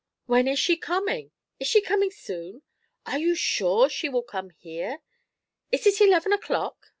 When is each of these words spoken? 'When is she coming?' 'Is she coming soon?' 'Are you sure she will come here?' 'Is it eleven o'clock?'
'When 0.25 0.47
is 0.47 0.57
she 0.57 0.77
coming?' 0.77 1.29
'Is 1.59 1.67
she 1.67 1.79
coming 1.79 2.09
soon?' 2.09 2.63
'Are 3.05 3.19
you 3.19 3.35
sure 3.35 3.87
she 3.87 4.09
will 4.09 4.23
come 4.23 4.49
here?' 4.49 5.03
'Is 5.71 5.85
it 5.85 6.01
eleven 6.01 6.33
o'clock?' 6.33 6.87